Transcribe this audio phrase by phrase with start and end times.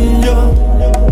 [0.00, 1.09] You.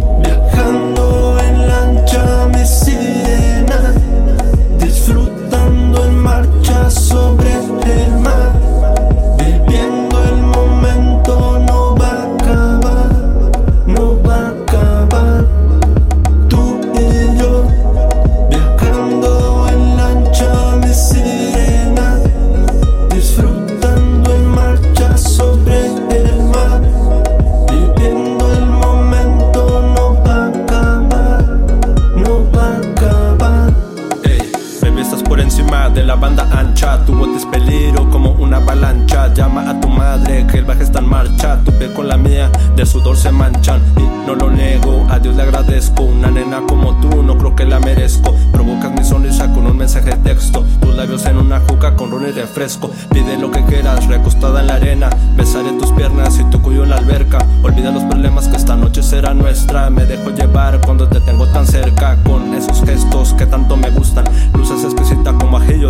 [35.91, 37.05] De la banda ancha.
[37.05, 39.33] Tu voz es peligro como una avalancha.
[39.35, 41.61] Llama a tu madre que el baje está en marcha.
[41.65, 45.07] Tu piel con la mía de sudor se manchan y no lo niego.
[45.11, 46.05] A Dios le agradezco.
[46.05, 48.35] Una nena como tú no creo que la merezco.
[48.53, 50.65] Provocas mi sonrisa con un mensaje de texto.
[50.81, 52.91] Tus labios en una juca con ron y refresco.
[53.11, 55.11] Pide lo que quieras, recostada en la arena.
[55.37, 57.39] Besaré tus piernas y tu cuello en la alberca.
[57.63, 59.91] Olvida los problemas que esta noche será nuestra.
[59.91, 62.17] Me dejo llevar cuando te tengo tan cerca.
[62.25, 64.25] Con esos gestos que tanto me gustan.
[64.55, 65.08] Luces exquisita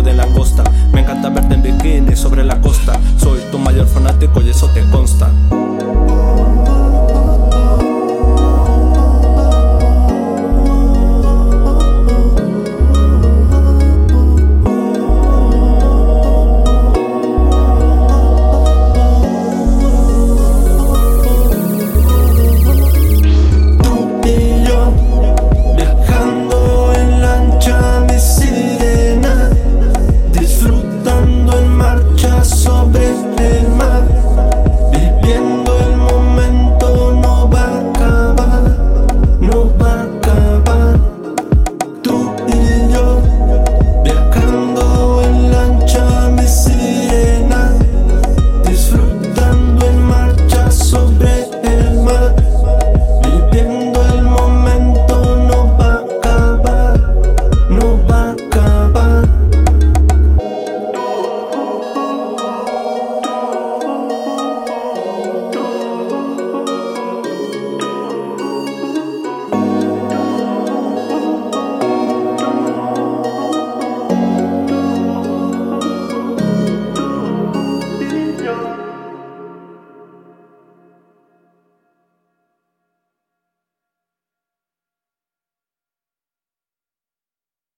[0.01, 0.63] de langosta.
[0.93, 2.99] Me encanta verte en bikini sobre la costa.
[3.17, 5.31] Soy tu mayor fanático y eso te consta.